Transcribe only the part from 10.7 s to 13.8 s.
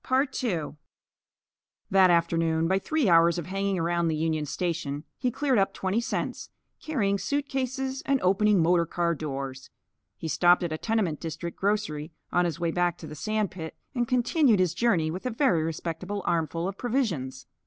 a tenement district grocery, on his way back to the sand pit,